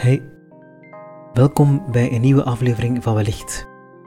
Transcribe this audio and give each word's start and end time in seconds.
Hey, 0.00 0.22
welkom 1.32 1.84
bij 1.90 2.12
een 2.12 2.20
nieuwe 2.20 2.42
aflevering 2.42 3.02
van 3.02 3.14
Wellicht, 3.14 3.66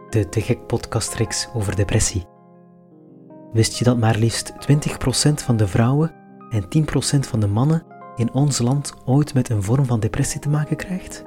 de 0.10 0.30
Te 0.30 0.42
Gek 0.42 0.68
podcastreeks 0.68 1.50
over 1.54 1.76
depressie. 1.76 2.26
Wist 3.52 3.77
je 3.77 3.84
dat 3.84 3.98
maar 3.98 4.18
liefst 4.18 4.54
20% 5.30 5.34
van 5.34 5.58
de 5.58 5.68
vrouwen 5.68 6.14
en 6.50 6.64
10% 6.64 7.20
van 7.20 7.40
de 7.40 7.48
mannen 7.48 7.84
in 8.16 8.34
ons 8.34 8.59
land 8.59 8.94
ooit 9.05 9.34
met 9.34 9.50
een 9.50 9.64
vorm 9.64 9.86
van 9.86 10.00
depressie 10.00 10.40
te 10.40 10.50
maken 10.50 10.76
krijgt? 10.76 11.23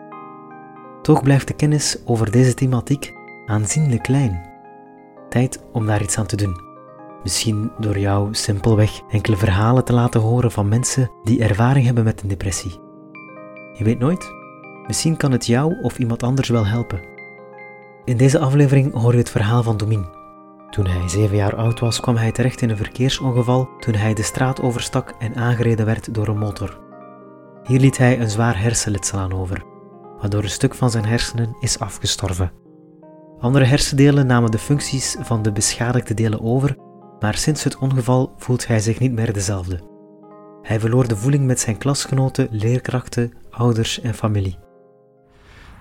Toch 1.02 1.22
blijft 1.22 1.46
de 1.46 1.54
kennis 1.54 1.98
over 2.04 2.30
deze 2.30 2.54
thematiek 2.54 3.12
aanzienlijk 3.46 4.02
klein. 4.02 4.50
Tijd 5.28 5.62
om 5.72 5.86
daar 5.86 6.02
iets 6.02 6.18
aan 6.18 6.26
te 6.26 6.36
doen. 6.36 6.60
Misschien 7.22 7.70
door 7.78 7.98
jou 7.98 8.34
simpelweg 8.34 9.00
enkele 9.10 9.36
verhalen 9.36 9.84
te 9.84 9.92
laten 9.92 10.20
horen 10.20 10.52
van 10.52 10.68
mensen 10.68 11.10
die 11.22 11.42
ervaring 11.42 11.86
hebben 11.86 12.04
met 12.04 12.22
een 12.22 12.28
depressie. 12.28 12.80
Je 13.72 13.84
weet 13.84 13.98
nooit, 13.98 14.44
misschien 14.86 15.16
kan 15.16 15.32
het 15.32 15.46
jou 15.46 15.80
of 15.82 15.98
iemand 15.98 16.22
anders 16.22 16.48
wel 16.48 16.66
helpen. 16.66 17.00
In 18.04 18.16
deze 18.16 18.38
aflevering 18.38 18.92
hoor 18.92 19.12
je 19.12 19.18
het 19.18 19.30
verhaal 19.30 19.62
van 19.62 19.76
Domin. 19.76 20.06
Toen 20.70 20.86
hij 20.86 21.08
zeven 21.08 21.36
jaar 21.36 21.56
oud 21.56 21.80
was, 21.80 22.00
kwam 22.00 22.16
hij 22.16 22.32
terecht 22.32 22.62
in 22.62 22.70
een 22.70 22.76
verkeersongeval 22.76 23.68
toen 23.78 23.94
hij 23.94 24.14
de 24.14 24.22
straat 24.22 24.60
overstak 24.60 25.14
en 25.18 25.34
aangereden 25.34 25.86
werd 25.86 26.14
door 26.14 26.28
een 26.28 26.38
motor. 26.38 26.80
Hier 27.62 27.80
liet 27.80 27.98
hij 27.98 28.20
een 28.20 28.30
zwaar 28.30 28.60
hersenletsel 28.60 29.18
aan 29.18 29.32
over, 29.32 29.62
waardoor 30.20 30.42
een 30.42 30.50
stuk 30.50 30.74
van 30.74 30.90
zijn 30.90 31.04
hersenen 31.04 31.56
is 31.60 31.78
afgestorven. 31.78 32.52
Andere 33.38 33.64
hersendelen 33.64 34.26
namen 34.26 34.50
de 34.50 34.58
functies 34.58 35.16
van 35.20 35.42
de 35.42 35.52
beschadigde 35.52 36.14
delen 36.14 36.42
over, 36.42 36.76
maar 37.20 37.34
sinds 37.34 37.64
het 37.64 37.78
ongeval 37.78 38.34
voelt 38.36 38.66
hij 38.66 38.80
zich 38.80 38.98
niet 38.98 39.12
meer 39.12 39.32
dezelfde. 39.32 39.80
Hij 40.62 40.80
verloor 40.80 41.08
de 41.08 41.16
voeling 41.16 41.46
met 41.46 41.60
zijn 41.60 41.78
klasgenoten, 41.78 42.48
leerkrachten, 42.50 43.32
ouders 43.50 44.00
en 44.00 44.14
familie. 44.14 44.65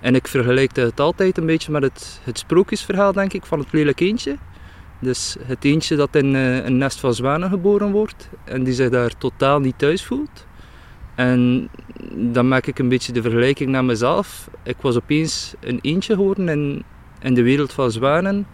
En 0.05 0.15
ik 0.15 0.27
vergelijk 0.27 0.75
het 0.75 0.99
altijd 0.99 1.37
een 1.37 1.45
beetje 1.45 1.71
met 1.71 1.83
het, 1.83 2.21
het 2.23 2.37
sprookjesverhaal, 2.37 3.11
denk 3.11 3.33
ik, 3.33 3.45
van 3.45 3.59
het 3.59 3.71
lelijk 3.71 3.99
eendje. 3.99 4.37
Dus 4.99 5.35
het 5.39 5.63
eendje 5.63 5.95
dat 5.95 6.15
in 6.15 6.35
eh, 6.35 6.65
een 6.65 6.77
nest 6.77 6.99
van 6.99 7.13
zwanen 7.13 7.49
geboren 7.49 7.91
wordt 7.91 8.29
en 8.43 8.63
die 8.63 8.73
zich 8.73 8.89
daar 8.89 9.17
totaal 9.17 9.59
niet 9.59 9.77
thuis 9.77 10.03
voelt. 10.03 10.45
En 11.15 11.69
dan 12.15 12.47
maak 12.47 12.65
ik 12.65 12.79
een 12.79 12.89
beetje 12.89 13.13
de 13.13 13.21
vergelijking 13.21 13.69
naar 13.69 13.85
mezelf. 13.85 14.49
Ik 14.63 14.75
was 14.81 14.95
opeens 14.95 15.53
een 15.59 15.79
eendje 15.81 16.13
geworden 16.13 16.49
in, 16.49 16.83
in 17.19 17.33
de 17.33 17.43
wereld 17.43 17.73
van 17.73 17.91
zwanen. 17.91 18.47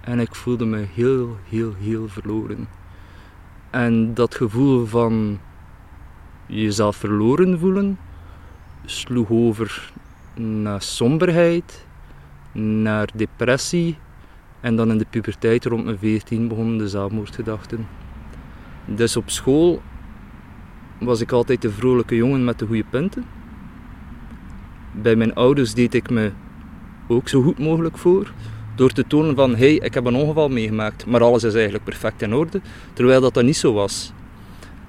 En 0.00 0.20
ik 0.20 0.34
voelde 0.34 0.64
me 0.64 0.86
heel, 0.94 1.36
heel, 1.48 1.74
heel 1.78 2.08
verloren. 2.08 2.68
En 3.70 4.14
dat 4.14 4.34
gevoel 4.34 4.86
van 4.86 5.40
jezelf 6.46 6.96
verloren 6.96 7.58
voelen 7.58 7.98
sloeg 8.84 9.30
over 9.30 9.92
naar 10.36 10.82
somberheid, 10.82 11.86
naar 12.52 13.08
depressie. 13.14 13.96
En 14.60 14.76
dan 14.76 14.90
in 14.90 14.98
de 14.98 15.06
puberteit 15.10 15.64
rond 15.64 15.84
mijn 15.84 15.98
14 15.98 16.48
begonnen 16.48 16.78
de 16.78 16.88
zelfmoordgedachten. 16.88 17.86
Dus 18.84 19.16
op 19.16 19.30
school 19.30 19.82
was 20.98 21.20
ik 21.20 21.32
altijd 21.32 21.62
de 21.62 21.70
vrolijke 21.70 22.16
jongen 22.16 22.44
met 22.44 22.58
de 22.58 22.66
goede 22.66 22.84
punten. 22.90 23.24
Bij 24.92 25.16
mijn 25.16 25.34
ouders 25.34 25.74
deed 25.74 25.94
ik 25.94 26.10
me 26.10 26.30
ook 27.08 27.28
zo 27.28 27.42
goed 27.42 27.58
mogelijk 27.58 27.98
voor. 27.98 28.32
Door 28.74 28.90
te 28.90 29.06
tonen 29.06 29.34
van, 29.34 29.50
hé, 29.50 29.56
hey, 29.56 29.74
ik 29.74 29.94
heb 29.94 30.04
een 30.04 30.14
ongeval 30.14 30.48
meegemaakt, 30.48 31.06
maar 31.06 31.22
alles 31.22 31.44
is 31.44 31.54
eigenlijk 31.54 31.84
perfect 31.84 32.22
in 32.22 32.34
orde. 32.34 32.60
Terwijl 32.92 33.20
dat 33.20 33.34
dat 33.34 33.44
niet 33.44 33.56
zo 33.56 33.72
was. 33.72 34.12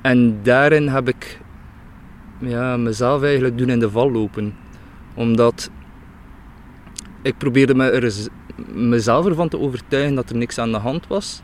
En 0.02 0.40
daarin 0.44 0.88
heb 0.88 1.08
ik 1.08 1.40
ja, 2.40 2.78
mezelf 2.78 3.24
eigenlijk 3.24 3.58
doen 3.58 3.70
in 3.70 3.80
de 3.80 3.90
val 3.90 4.12
lopen. 4.12 4.54
Omdat 5.18 5.70
ik 7.22 7.38
probeerde 7.38 7.76
me 7.76 7.90
er, 7.90 8.14
mezelf 8.74 9.26
ervan 9.26 9.50
te 9.50 9.60
overtuigen 9.60 10.16
dat 10.16 10.30
er 10.30 10.36
niks 10.36 10.58
aan 10.58 10.72
de 10.72 10.78
hand 10.78 11.08
was. 11.08 11.42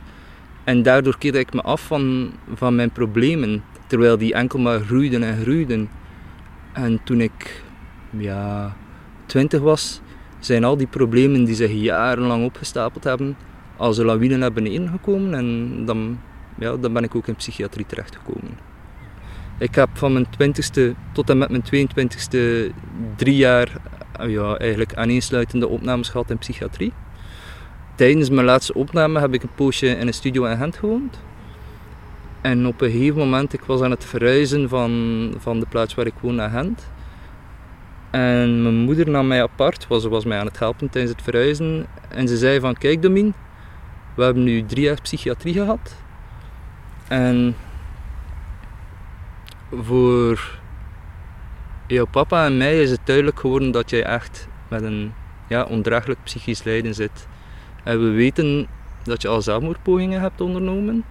En 0.63 0.83
daardoor 0.83 1.17
keerde 1.17 1.39
ik 1.39 1.53
me 1.53 1.61
af 1.61 1.81
van, 1.81 2.31
van 2.53 2.75
mijn 2.75 2.91
problemen. 2.91 3.63
Terwijl 3.87 4.17
die 4.17 4.33
enkel 4.33 4.59
maar 4.59 4.79
groeiden 4.79 5.23
en 5.23 5.41
groeiden. 5.41 5.89
En 6.73 7.03
toen 7.03 7.21
ik 7.21 7.63
ja, 8.09 8.75
twintig 9.25 9.61
was, 9.61 10.01
zijn 10.39 10.63
al 10.63 10.77
die 10.77 10.87
problemen 10.87 11.43
die 11.43 11.55
zich 11.55 11.71
jarenlang 11.71 12.45
opgestapeld 12.45 13.03
hebben, 13.03 13.37
als 13.77 13.97
een 13.97 14.05
lawine 14.05 14.37
naar 14.37 14.53
beneden 14.53 14.89
gekomen. 14.89 15.33
En 15.33 15.85
dan, 15.85 16.19
ja, 16.57 16.77
dan 16.77 16.93
ben 16.93 17.03
ik 17.03 17.15
ook 17.15 17.27
in 17.27 17.35
psychiatrie 17.35 17.85
terechtgekomen. 17.85 18.72
Ik 19.63 19.75
heb 19.75 19.89
van 19.93 20.13
mijn 20.13 20.25
20ste 20.25 20.81
tot 21.11 21.29
en 21.29 21.37
met 21.37 21.49
mijn 21.49 21.63
22ste 21.63 22.73
drie 23.15 23.35
jaar 23.35 23.71
ja, 24.27 24.57
eigenlijk 24.57 24.95
aaneensluitende 24.95 25.67
opnames 25.67 26.09
gehad 26.09 26.29
in 26.29 26.37
psychiatrie. 26.37 26.93
Tijdens 27.95 28.29
mijn 28.29 28.45
laatste 28.45 28.73
opname 28.73 29.19
heb 29.19 29.33
ik 29.33 29.43
een 29.43 29.53
poosje 29.55 29.87
in 29.87 30.07
een 30.07 30.13
studio 30.13 30.45
in 30.45 30.57
Gent 30.57 30.77
gewoond. 30.77 31.19
En 32.41 32.67
op 32.67 32.81
een 32.81 32.91
gegeven 32.91 33.17
moment, 33.17 33.53
ik 33.53 33.61
was 33.61 33.81
aan 33.81 33.91
het 33.91 34.05
verhuizen 34.05 34.69
van, 34.69 35.33
van 35.37 35.59
de 35.59 35.65
plaats 35.69 35.93
waar 35.93 36.05
ik 36.05 36.19
woon 36.21 36.35
naar 36.35 36.49
Gent. 36.49 36.91
En 38.11 38.61
mijn 38.61 38.75
moeder 38.75 39.09
nam 39.09 39.27
mij 39.27 39.41
apart, 39.41 39.87
was, 39.87 40.05
was 40.05 40.25
mij 40.25 40.39
aan 40.39 40.45
het 40.45 40.59
helpen 40.59 40.89
tijdens 40.89 41.13
het 41.13 41.23
verhuizen. 41.23 41.85
En 42.09 42.27
ze 42.27 42.37
zei 42.37 42.59
van, 42.59 42.77
kijk 42.77 43.01
Domin, 43.01 43.33
we 44.15 44.23
hebben 44.23 44.43
nu 44.43 44.65
drie 44.65 44.83
jaar 44.83 45.01
psychiatrie 45.01 45.53
gehad. 45.53 45.95
En 47.07 47.55
voor 49.81 50.59
jouw 51.87 52.05
papa 52.05 52.45
en 52.45 52.57
mij 52.57 52.81
is 52.81 52.89
het 52.89 52.99
duidelijk 53.03 53.39
geworden 53.39 53.71
dat 53.71 53.89
jij 53.89 54.03
echt 54.03 54.47
met 54.67 54.83
een 54.83 55.13
ja, 55.47 55.63
ondraaglijk 55.63 56.19
psychisch 56.23 56.63
lijden 56.63 56.93
zit. 56.93 57.27
En 57.83 57.99
we 57.99 58.09
weten 58.09 58.67
dat 59.03 59.21
je 59.21 59.27
al 59.27 59.41
zelfmoordpogingen 59.41 60.21
hebt 60.21 60.41
ondernomen. 60.41 61.03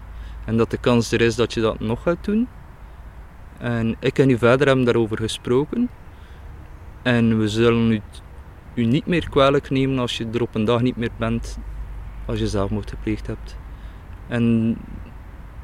En 0.45 0.57
dat 0.57 0.71
de 0.71 0.79
kans 0.79 1.13
er 1.13 1.21
is 1.21 1.35
dat 1.35 1.55
je 1.55 1.61
dat 1.61 1.81
nog 1.81 2.03
gaat 2.03 2.25
doen. 2.25 2.49
En 3.59 3.97
ik 4.01 4.19
en 4.19 4.31
u 4.31 4.39
vader 4.39 4.67
hebben 4.67 4.85
daarover 4.85 5.17
gesproken. 5.17 5.89
En 7.03 7.39
we 7.39 7.49
zullen 7.49 7.93
u, 7.93 8.01
u 8.75 8.85
niet 8.85 9.07
meer 9.07 9.29
kwalijk 9.31 9.71
nemen 9.71 9.99
als 9.99 10.17
je 10.17 10.27
er 10.33 10.43
op 10.43 10.55
een 10.55 10.65
dag 10.65 10.81
niet 10.81 10.97
meer 10.97 11.11
bent 11.17 11.59
als 12.25 12.39
je 12.39 12.47
zelfmoord 12.47 12.91
gepleegd 12.91 13.27
hebt. 13.27 13.57
En 14.29 14.77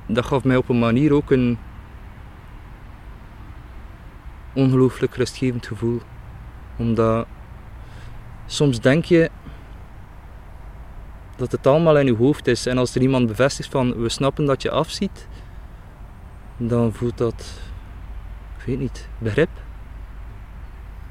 dat 0.06 0.24
gaf 0.24 0.44
mij 0.44 0.56
op 0.56 0.68
een 0.68 0.78
manier 0.78 1.12
ook 1.12 1.30
een 1.30 1.58
ongelooflijk 4.52 5.14
rustgevend 5.14 5.66
gevoel. 5.66 6.00
Omdat 6.76 7.26
soms 8.46 8.80
denk 8.80 9.04
je 9.04 9.30
dat 11.36 11.52
het 11.52 11.66
allemaal 11.66 11.98
in 11.98 12.06
je 12.06 12.16
hoofd 12.16 12.46
is. 12.46 12.66
En 12.66 12.78
als 12.78 12.94
er 12.94 13.00
iemand 13.00 13.26
bevestigt 13.26 13.70
van 13.70 14.02
we 14.02 14.08
snappen 14.08 14.44
dat 14.44 14.62
je 14.62 14.70
afziet, 14.70 15.28
dan 16.56 16.92
voelt 16.92 17.18
dat, 17.18 17.60
ik 18.58 18.64
weet 18.64 18.78
niet, 18.78 19.08
begrip. 19.18 19.48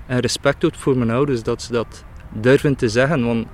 En 0.06 0.20
respect 0.20 0.66
ook 0.66 0.76
voor 0.76 0.98
mijn 0.98 1.12
ouders 1.12 1.44
dat 1.44 1.62
ze 1.62 1.72
dat 1.72 2.04
durven 2.30 2.76
te 2.76 2.90
zeggen. 2.90 3.26
Want 3.26 3.48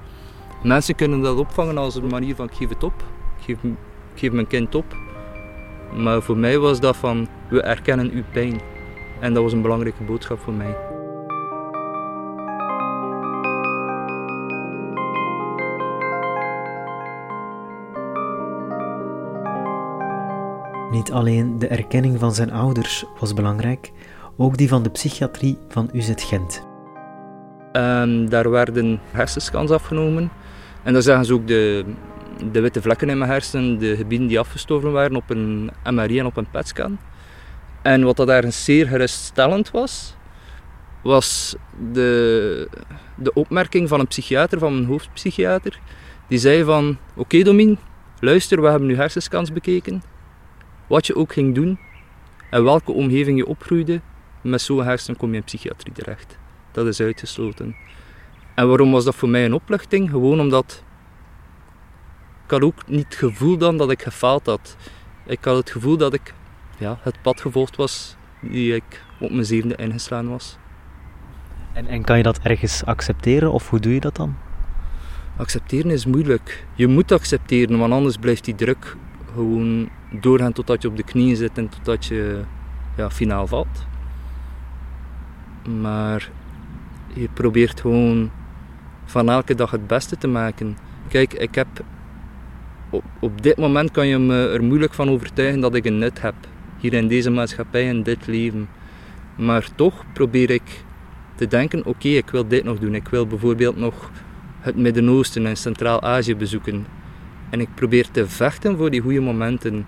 mensen 0.63 0.95
kunnen 0.95 1.21
dat 1.21 1.37
opvangen 1.37 1.77
als 1.77 1.95
een 1.95 2.07
manier 2.07 2.35
van 2.35 2.45
ik 2.45 2.55
geef 2.55 2.69
het 2.69 2.83
op. 2.83 3.03
Ik 3.37 3.43
geef, 3.43 3.63
ik 4.13 4.19
geef 4.19 4.31
mijn 4.31 4.47
kind 4.47 4.75
op. 4.75 4.95
Maar 5.95 6.21
voor 6.21 6.37
mij 6.37 6.59
was 6.59 6.79
dat 6.79 6.97
van 6.97 7.27
we 7.49 7.61
erkennen 7.61 8.11
uw 8.11 8.23
pijn. 8.31 8.61
En 9.23 9.33
dat 9.33 9.43
was 9.43 9.53
een 9.53 9.61
belangrijke 9.61 10.03
boodschap 10.03 10.39
voor 10.39 10.53
mij. 10.53 10.75
Niet 20.91 21.11
alleen 21.11 21.59
de 21.59 21.67
erkenning 21.67 22.19
van 22.19 22.33
zijn 22.33 22.51
ouders 22.51 23.05
was 23.19 23.33
belangrijk, 23.33 23.91
ook 24.37 24.57
die 24.57 24.67
van 24.67 24.83
de 24.83 24.89
psychiatrie 24.89 25.57
van 25.67 25.89
UZ 25.93 26.11
Gent. 26.15 26.67
Um, 27.73 28.29
daar 28.29 28.49
werden 28.49 28.99
hersenscans 29.11 29.71
afgenomen. 29.71 30.31
En 30.83 30.93
dan 30.93 31.01
zagen 31.01 31.25
ze 31.25 31.33
ook 31.33 31.47
de, 31.47 31.85
de 32.51 32.61
witte 32.61 32.81
vlekken 32.81 33.09
in 33.09 33.17
mijn 33.17 33.31
hersenen, 33.31 33.79
de 33.79 33.95
gebieden 33.95 34.27
die 34.27 34.39
afgestorven 34.39 34.91
waren 34.91 35.15
op 35.15 35.29
een 35.29 35.71
MRI 35.83 36.19
en 36.19 36.25
op 36.25 36.37
een 36.37 36.49
PET-scan. 36.51 36.97
En 37.83 38.03
wat 38.03 38.15
dat 38.17 38.27
daar 38.27 38.51
zeer 38.51 38.87
geruststellend 38.87 39.71
was, 39.71 40.15
was 41.01 41.55
de, 41.91 42.69
de 43.15 43.33
opmerking 43.33 43.89
van 43.89 43.99
een 43.99 44.07
psychiater, 44.07 44.59
van 44.59 44.73
mijn 44.73 44.85
hoofdpsychiater. 44.85 45.79
Die 46.27 46.37
zei 46.37 46.63
van, 46.63 46.97
oké 47.11 47.19
okay, 47.19 47.43
Domin, 47.43 47.77
luister, 48.19 48.61
we 48.61 48.67
hebben 48.67 48.87
nu 48.87 48.95
hersenscans 48.95 49.53
bekeken. 49.53 50.03
Wat 50.87 51.07
je 51.07 51.15
ook 51.15 51.33
ging 51.33 51.55
doen 51.55 51.79
en 52.49 52.63
welke 52.63 52.91
omgeving 52.91 53.37
je 53.37 53.47
opgroeide, 53.47 54.01
met 54.41 54.61
zo'n 54.61 54.83
hersenen 54.83 55.19
kom 55.19 55.29
je 55.29 55.35
in 55.35 55.43
psychiatrie 55.43 55.93
terecht. 55.93 56.37
Dat 56.71 56.87
is 56.87 57.01
uitgesloten. 57.01 57.75
En 58.55 58.67
waarom 58.67 58.91
was 58.91 59.05
dat 59.05 59.15
voor 59.15 59.29
mij 59.29 59.45
een 59.45 59.53
opluchting? 59.53 60.09
Gewoon 60.09 60.39
omdat 60.39 60.83
ik 62.45 62.51
had 62.51 62.61
ook 62.61 62.87
niet 62.87 63.05
het 63.05 63.15
gevoel 63.15 63.57
dan 63.57 63.77
dat 63.77 63.91
ik 63.91 64.01
gefaald 64.01 64.45
had. 64.45 64.75
Ik 65.25 65.43
had 65.43 65.57
het 65.57 65.71
gevoel 65.71 65.97
dat 65.97 66.13
ik 66.13 66.33
ja, 66.83 66.97
het 67.01 67.21
pad 67.21 67.41
gevolgd 67.41 67.75
was 67.75 68.15
die 68.41 68.75
ik 68.75 69.03
op 69.19 69.31
mijn 69.31 69.45
zevende 69.45 69.75
ingeslaan 69.75 70.29
was. 70.29 70.57
En, 71.73 71.87
en 71.87 72.03
kan 72.03 72.17
je 72.17 72.23
dat 72.23 72.39
ergens 72.39 72.85
accepteren 72.85 73.51
of 73.51 73.69
hoe 73.69 73.79
doe 73.79 73.93
je 73.93 73.99
dat 73.99 74.15
dan? 74.15 74.35
Accepteren 75.37 75.91
is 75.91 76.05
moeilijk. 76.05 76.65
Je 76.75 76.87
moet 76.87 77.11
accepteren, 77.11 77.77
want 77.77 77.93
anders 77.93 78.17
blijft 78.17 78.45
die 78.45 78.55
druk 78.55 78.95
gewoon 79.33 79.89
doorgaan 80.11 80.53
totdat 80.53 80.81
je 80.81 80.87
op 80.87 80.97
de 80.97 81.03
knieën 81.03 81.35
zit 81.35 81.57
en 81.57 81.69
totdat 81.69 82.05
je 82.05 82.41
ja, 82.97 83.11
finaal 83.11 83.47
valt. 83.47 83.85
Maar 85.79 86.29
je 87.13 87.29
probeert 87.33 87.81
gewoon 87.81 88.31
van 89.05 89.29
elke 89.29 89.55
dag 89.55 89.71
het 89.71 89.87
beste 89.87 90.17
te 90.17 90.27
maken. 90.27 90.77
Kijk, 91.07 91.33
ik 91.33 91.55
heb 91.55 91.67
op, 92.89 93.03
op 93.19 93.41
dit 93.41 93.57
moment 93.57 93.91
kan 93.91 94.07
je 94.07 94.17
me 94.17 94.47
er 94.47 94.63
moeilijk 94.63 94.93
van 94.93 95.09
overtuigen 95.09 95.59
dat 95.59 95.75
ik 95.75 95.85
een 95.85 95.97
nut 95.97 96.21
heb. 96.21 96.35
Hier 96.83 96.93
in 96.93 97.07
deze 97.07 97.29
maatschappij, 97.29 97.85
in 97.87 98.03
dit 98.03 98.27
leven. 98.27 98.69
Maar 99.37 99.67
toch 99.75 100.05
probeer 100.13 100.49
ik 100.49 100.83
te 101.35 101.47
denken, 101.47 101.85
oké, 101.85 102.07
ik 102.07 102.29
wil 102.29 102.47
dit 102.47 102.63
nog 102.63 102.79
doen. 102.79 102.95
Ik 102.95 103.07
wil 103.07 103.27
bijvoorbeeld 103.27 103.77
nog 103.77 104.11
het 104.59 104.75
Midden-Oosten 104.75 105.45
en 105.45 105.57
Centraal-Azië 105.57 106.35
bezoeken. 106.35 106.85
En 107.49 107.61
ik 107.61 107.75
probeer 107.75 108.11
te 108.11 108.27
vechten 108.27 108.77
voor 108.77 108.89
die 108.89 109.01
goede 109.01 109.19
momenten. 109.19 109.85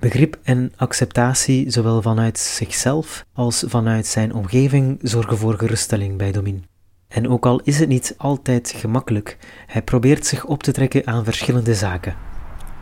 Begrip 0.00 0.38
en 0.42 0.72
acceptatie, 0.76 1.70
zowel 1.70 2.02
vanuit 2.02 2.38
zichzelf 2.38 3.26
als 3.32 3.64
vanuit 3.66 4.06
zijn 4.06 4.34
omgeving, 4.34 4.98
zorgen 5.02 5.38
voor 5.38 5.58
geruststelling 5.58 6.18
bij 6.18 6.32
Domin. 6.32 6.64
En 7.08 7.28
ook 7.28 7.46
al 7.46 7.60
is 7.64 7.78
het 7.78 7.88
niet 7.88 8.14
altijd 8.16 8.74
gemakkelijk, 8.76 9.38
hij 9.66 9.82
probeert 9.82 10.26
zich 10.26 10.44
op 10.44 10.62
te 10.62 10.72
trekken 10.72 11.06
aan 11.06 11.24
verschillende 11.24 11.74
zaken. 11.74 12.16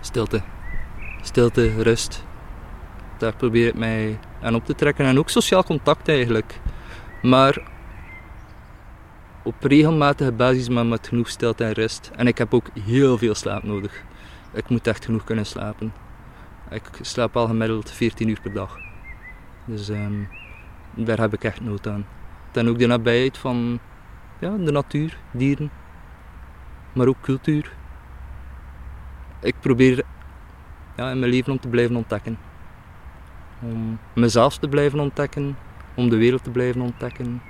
Stilte. 0.01 0.43
Stilte, 1.23 1.83
rust. 1.83 2.25
Daar 3.19 3.37
probeer 3.37 3.69
ik 3.69 3.75
mij 3.75 4.19
aan 4.43 4.55
op 4.55 4.65
te 4.65 4.75
trekken. 4.75 5.05
En 5.07 5.19
ook 5.19 5.31
sociaal 5.31 5.65
contact 5.65 6.09
eigenlijk. 6.09 6.61
Maar 7.23 7.73
op 9.43 9.55
regelmatige 9.61 10.33
basis, 10.33 10.69
maar 10.69 10.87
met 10.87 11.09
genoeg 11.09 11.29
stilte 11.29 11.65
en 11.65 11.73
rust. 11.73 12.11
En 12.17 12.27
ik 12.27 12.39
heb 12.39 12.55
ook 12.55 12.67
heel 12.85 13.19
veel 13.19 13.35
slaap 13.35 13.63
nodig. 13.63 14.03
Ik 14.53 14.69
moet 14.69 14.87
echt 14.87 15.05
genoeg 15.05 15.25
kunnen 15.25 15.47
slapen. 15.47 15.93
Ik 16.71 16.91
slaap 17.01 17.37
al 17.37 17.47
gemiddeld 17.47 17.91
14 17.91 18.29
uur 18.29 18.41
per 18.41 18.53
dag. 18.53 18.79
Dus 19.65 19.89
ehm, 19.89 20.23
daar 20.95 21.19
heb 21.21 21.33
ik 21.33 21.45
echt 21.45 21.61
nood 21.61 21.89
aan. 21.89 22.07
En 22.53 22.69
ook 22.69 22.79
de 22.79 22.87
nabijheid 22.87 23.39
van 23.39 23.81
ja, 24.39 24.57
de 24.57 24.73
natuur, 24.73 25.19
dieren, 25.31 25.71
maar 26.93 27.07
ook 27.07 27.21
cultuur. 27.21 27.73
Ik 29.41 29.55
probeer 29.61 30.05
ja, 30.97 31.11
in 31.11 31.19
mijn 31.19 31.31
leven 31.31 31.53
om 31.53 31.61
te 31.61 31.69
blijven 31.69 31.97
ontdekken. 31.97 32.39
Om 33.63 33.99
mezelf 34.13 34.59
te 34.59 34.69
blijven 34.69 35.01
ontdekken, 35.01 35.57
om 35.95 36.09
de 36.09 36.17
wereld 36.17 36.45
te 36.45 36.51
blijven 36.51 36.81
ontdekken. 36.81 37.43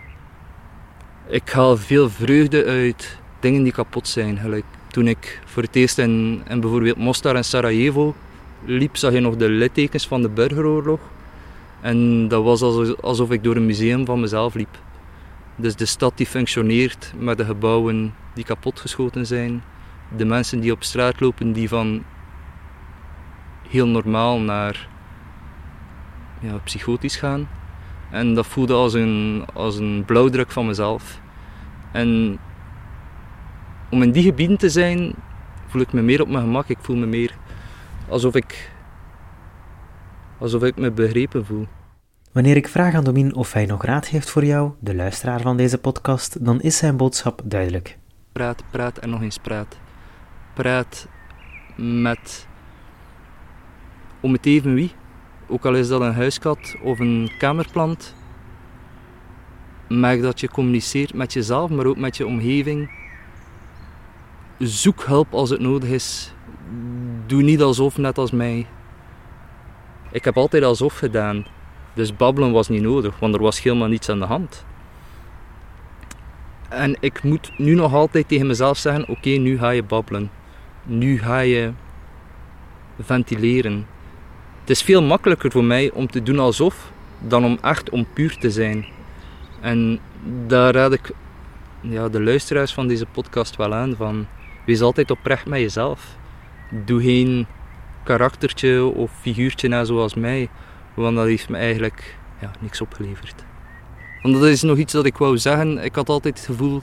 Ik 1.26 1.48
haal 1.50 1.76
veel 1.76 2.10
vreugde 2.10 2.64
uit 2.64 3.18
dingen 3.40 3.62
die 3.62 3.72
kapot 3.72 4.08
zijn. 4.08 4.38
Gelijk 4.38 4.64
toen 4.88 5.08
ik 5.08 5.40
voor 5.44 5.62
het 5.62 5.76
eerst 5.76 5.98
in, 5.98 6.42
in 6.48 6.60
bijvoorbeeld 6.60 6.96
Mostar 6.96 7.36
en 7.36 7.44
Sarajevo 7.44 8.14
liep, 8.64 8.96
zag 8.96 9.12
je 9.12 9.20
nog 9.20 9.36
de 9.36 9.48
littekens 9.48 10.06
van 10.06 10.22
de 10.22 10.28
burgeroorlog. 10.28 11.00
En 11.80 12.28
dat 12.28 12.44
was 12.44 12.62
alsof 13.00 13.30
ik 13.30 13.44
door 13.44 13.56
een 13.56 13.66
museum 13.66 14.04
van 14.04 14.20
mezelf 14.20 14.54
liep. 14.54 14.78
Dus 15.56 15.76
de 15.76 15.86
stad 15.86 16.16
die 16.16 16.26
functioneert, 16.26 17.12
maar 17.18 17.36
de 17.36 17.44
gebouwen 17.44 18.14
die 18.34 18.44
kapotgeschoten 18.44 19.26
zijn. 19.26 19.62
De 20.16 20.24
mensen 20.24 20.60
die 20.60 20.72
op 20.72 20.82
straat 20.82 21.20
lopen, 21.20 21.52
die 21.52 21.68
van 21.68 22.04
heel 23.68 23.86
normaal 23.86 24.40
naar 24.40 24.88
ja, 26.40 26.58
psychotisch 26.64 27.16
gaan. 27.16 27.48
En 28.10 28.34
dat 28.34 28.46
voelde 28.46 28.72
als 28.72 28.94
een, 28.94 29.44
als 29.54 29.76
een 29.76 30.02
blauwdruk 30.06 30.50
van 30.50 30.66
mezelf. 30.66 31.20
En 31.92 32.38
om 33.90 34.02
in 34.02 34.12
die 34.12 34.22
gebieden 34.22 34.58
te 34.58 34.70
zijn, 34.70 35.14
voel 35.66 35.80
ik 35.80 35.92
me 35.92 36.02
meer 36.02 36.20
op 36.20 36.28
mijn 36.28 36.44
gemak. 36.44 36.68
Ik 36.68 36.78
voel 36.80 36.96
me 36.96 37.06
meer 37.06 37.34
alsof 38.08 38.34
ik, 38.34 38.70
alsof 40.38 40.62
ik 40.62 40.76
me 40.76 40.90
begrepen 40.90 41.46
voel. 41.46 41.66
Wanneer 42.32 42.56
ik 42.56 42.68
vraag 42.68 42.94
aan 42.94 43.04
Domin 43.04 43.34
of 43.34 43.52
hij 43.52 43.66
nog 43.66 43.84
raad 43.84 44.06
heeft 44.06 44.30
voor 44.30 44.44
jou, 44.44 44.72
de 44.80 44.94
luisteraar 44.94 45.40
van 45.40 45.56
deze 45.56 45.78
podcast, 45.78 46.44
dan 46.44 46.60
is 46.60 46.76
zijn 46.76 46.96
boodschap 46.96 47.40
duidelijk. 47.44 47.98
Praat, 48.32 48.62
praat 48.70 48.98
en 48.98 49.10
nog 49.10 49.22
eens 49.22 49.38
praat. 49.38 49.78
Praat 50.54 51.08
met 51.76 52.46
om 54.20 54.32
het 54.32 54.46
even 54.46 54.74
wie. 54.74 54.92
Ook 55.46 55.64
al 55.66 55.74
is 55.74 55.88
dat 55.88 56.00
een 56.00 56.14
huiskat 56.14 56.76
of 56.82 56.98
een 56.98 57.30
kamerplant. 57.38 58.14
Maak 59.88 60.22
dat 60.22 60.40
je 60.40 60.48
communiceert 60.48 61.14
met 61.14 61.32
jezelf, 61.32 61.70
maar 61.70 61.86
ook 61.86 61.96
met 61.96 62.16
je 62.16 62.26
omgeving. 62.26 62.90
Zoek 64.58 65.02
hulp 65.02 65.34
als 65.34 65.50
het 65.50 65.60
nodig 65.60 65.88
is. 65.88 66.34
Doe 67.26 67.42
niet 67.42 67.62
alsof, 67.62 67.98
net 67.98 68.18
als 68.18 68.30
mij. 68.30 68.66
Ik 70.10 70.24
heb 70.24 70.36
altijd 70.36 70.62
alsof 70.62 70.98
gedaan. 70.98 71.46
Dus 71.94 72.16
babbelen 72.16 72.52
was 72.52 72.68
niet 72.68 72.82
nodig, 72.82 73.18
want 73.18 73.34
er 73.34 73.42
was 73.42 73.62
helemaal 73.62 73.88
niets 73.88 74.08
aan 74.08 74.18
de 74.18 74.24
hand. 74.24 74.64
En 76.68 76.96
ik 77.00 77.22
moet 77.22 77.58
nu 77.58 77.74
nog 77.74 77.94
altijd 77.94 78.28
tegen 78.28 78.46
mezelf 78.46 78.78
zeggen: 78.78 79.08
oké, 79.08 79.28
nu 79.28 79.58
ga 79.58 79.70
je 79.70 79.82
babbelen. 79.82 80.30
Nu 80.82 81.18
ga 81.18 81.38
je 81.38 81.72
ventileren. 83.00 83.86
Het 84.64 84.72
is 84.72 84.82
veel 84.82 85.02
makkelijker 85.02 85.50
voor 85.50 85.64
mij 85.64 85.90
om 85.90 86.06
te 86.06 86.22
doen 86.22 86.38
alsof 86.38 86.92
dan 87.18 87.44
om 87.44 87.58
echt 87.62 87.90
om 87.90 88.06
puur 88.12 88.36
te 88.38 88.50
zijn. 88.50 88.86
En 89.60 89.98
daar 90.46 90.74
raad 90.74 90.92
ik 90.92 91.10
ja, 91.80 92.08
de 92.08 92.22
luisteraars 92.22 92.72
van 92.72 92.88
deze 92.88 93.06
podcast 93.06 93.56
wel 93.56 93.74
aan 93.74 93.96
van 93.96 94.26
wees 94.66 94.80
altijd 94.80 95.10
oprecht 95.10 95.46
met 95.46 95.60
jezelf. 95.60 96.16
Doe 96.84 97.02
geen 97.02 97.46
karaktertje 98.04 98.84
of 98.84 99.12
figuurtje 99.20 99.68
na 99.68 99.84
zoals 99.84 100.14
mij, 100.14 100.48
want 100.94 101.16
dat 101.16 101.26
heeft 101.26 101.48
me 101.48 101.56
eigenlijk 101.56 102.16
ja, 102.40 102.50
niks 102.60 102.80
opgeleverd. 102.80 103.44
Want 104.22 104.34
dat 104.34 104.44
is 104.44 104.62
nog 104.62 104.78
iets 104.78 104.92
dat 104.92 105.04
ik 105.04 105.16
wou 105.16 105.38
zeggen. 105.38 105.84
Ik 105.84 105.94
had 105.94 106.08
altijd 106.08 106.36
het 106.36 106.46
gevoel 106.46 106.82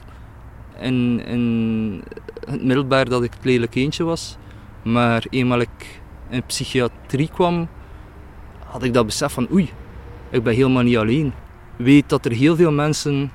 in, 0.80 2.02
het 2.46 2.64
middelbaar 2.64 3.08
dat 3.08 3.22
ik 3.22 3.32
het 3.32 3.44
lelijk 3.44 3.74
eentje 3.74 4.04
was. 4.04 4.36
Maar 4.82 5.24
eenmaal 5.30 5.60
ik 5.60 6.00
in 6.32 6.42
psychiatrie 6.46 7.28
kwam, 7.28 7.68
had 8.66 8.82
ik 8.82 8.92
dat 8.92 9.06
besef 9.06 9.32
van 9.32 9.48
oei, 9.52 9.70
ik 10.30 10.42
ben 10.42 10.54
helemaal 10.54 10.82
niet 10.82 10.96
alleen. 10.96 11.32
Weet 11.76 12.08
dat 12.08 12.24
er 12.24 12.32
heel 12.32 12.56
veel 12.56 12.72
mensen 12.72 13.30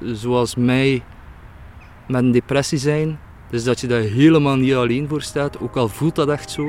zoals 0.00 0.54
mij 0.54 1.02
met 2.06 2.22
een 2.22 2.30
depressie 2.30 2.78
zijn. 2.78 3.18
Dus 3.50 3.64
dat 3.64 3.80
je 3.80 3.86
daar 3.86 4.00
helemaal 4.00 4.56
niet 4.56 4.74
alleen 4.74 5.08
voor 5.08 5.22
staat, 5.22 5.60
ook 5.60 5.76
al 5.76 5.88
voelt 5.88 6.14
dat 6.14 6.28
echt 6.28 6.50
zo. 6.50 6.64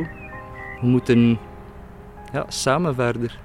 We 0.81 0.87
moeten 0.87 1.39
ja, 2.33 2.45
samen 2.47 2.95
verder. 2.95 3.39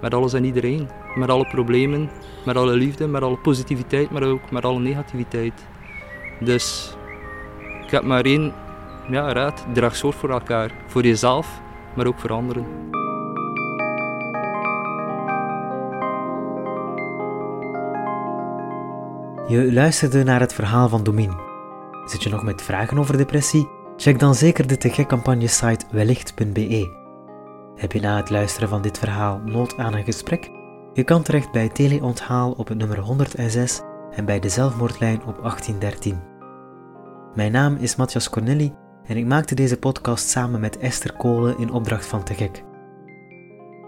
Met 0.00 0.14
alles 0.14 0.32
en 0.32 0.44
iedereen. 0.44 0.88
Met 1.14 1.28
alle 1.28 1.46
problemen, 1.46 2.10
met 2.44 2.56
alle 2.56 2.72
liefde, 2.72 3.06
met 3.06 3.22
alle 3.22 3.36
positiviteit, 3.36 4.10
maar 4.10 4.22
ook 4.22 4.50
met 4.50 4.64
alle 4.64 4.80
negativiteit. 4.80 5.66
Dus 6.40 6.96
ik 7.84 7.90
heb 7.90 8.02
maar 8.02 8.24
één 8.24 8.52
ja, 9.12 9.32
raad. 9.32 9.66
Draag 9.72 9.96
zorg 9.96 10.14
voor 10.14 10.30
elkaar. 10.30 10.70
Voor 10.86 11.02
jezelf, 11.02 11.60
maar 11.96 12.06
ook 12.06 12.18
voor 12.18 12.32
anderen. 12.32 12.66
Je 19.46 19.72
luisterde 19.72 20.22
naar 20.22 20.40
het 20.40 20.54
verhaal 20.54 20.88
van 20.88 21.02
Domin. 21.02 21.32
Zit 22.04 22.22
je 22.22 22.30
nog 22.30 22.42
met 22.42 22.62
vragen 22.62 22.98
over 22.98 23.16
depressie? 23.16 23.68
Check 23.96 24.18
dan 24.18 24.34
zeker 24.34 24.66
de 24.66 24.76
te 24.76 24.90
gek 24.90 25.08
campagne 25.08 25.46
site 25.46 25.86
wellicht.be. 25.90 26.98
Heb 27.76 27.92
je 27.92 28.00
na 28.00 28.16
het 28.16 28.30
luisteren 28.30 28.68
van 28.68 28.82
dit 28.82 28.98
verhaal 28.98 29.40
nood 29.44 29.76
aan 29.76 29.94
een 29.94 30.04
gesprek? 30.04 30.50
Je 30.92 31.04
kan 31.04 31.22
terecht 31.22 31.52
bij 31.52 31.68
Teleonthaal 31.68 32.52
op 32.52 32.68
het 32.68 32.78
nummer 32.78 32.98
106 32.98 33.80
en 34.10 34.24
bij 34.24 34.40
de 34.40 34.48
zelfmoordlijn 34.48 35.24
op 35.26 35.36
1813. 35.42 36.20
Mijn 37.34 37.52
naam 37.52 37.76
is 37.76 37.96
Matthias 37.96 38.30
Cornelli 38.30 38.74
en 39.06 39.16
ik 39.16 39.26
maakte 39.26 39.54
deze 39.54 39.78
podcast 39.78 40.28
samen 40.28 40.60
met 40.60 40.78
Esther 40.78 41.12
Kolen 41.12 41.58
in 41.58 41.72
opdracht 41.72 42.06
van 42.06 42.22
Te 42.22 42.34
Gek. 42.34 42.64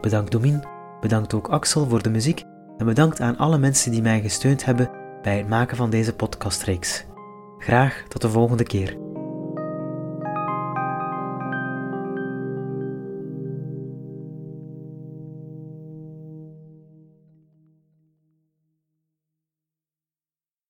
Bedankt 0.00 0.32
Domin, 0.32 0.64
bedankt 1.00 1.34
ook 1.34 1.48
Axel 1.48 1.88
voor 1.88 2.02
de 2.02 2.10
muziek 2.10 2.44
en 2.76 2.86
bedankt 2.86 3.20
aan 3.20 3.36
alle 3.36 3.58
mensen 3.58 3.90
die 3.90 4.02
mij 4.02 4.20
gesteund 4.20 4.64
hebben 4.64 4.90
bij 5.22 5.36
het 5.36 5.48
maken 5.48 5.76
van 5.76 5.90
deze 5.90 6.14
podcastreeks. 6.14 7.04
Graag 7.58 8.02
tot 8.08 8.22
de 8.22 8.30
volgende 8.30 8.64
keer. 8.64 9.11